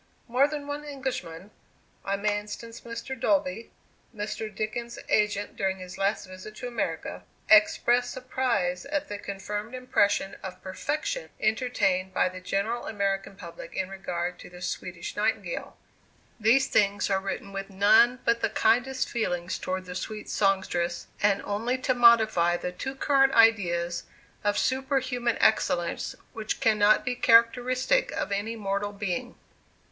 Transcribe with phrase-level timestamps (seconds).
[0.27, 1.51] More than one Englishman
[2.03, 3.13] I may instance Mr.
[3.15, 3.69] Dolby,
[4.15, 4.49] Mr.
[4.49, 10.59] Dickens's agent during his last visit to America expressed surprise at the confirmed impression of
[10.63, 15.77] "perfection" entertained by the general American public in regard to the Swedish Nightingale.
[16.39, 21.43] These things are written with none but the kindest feelings towards the sweet songstress, and
[21.43, 24.05] only to modify the too current ideas
[24.43, 29.35] of superhuman excellence which cannot be characteristic of any mortal being.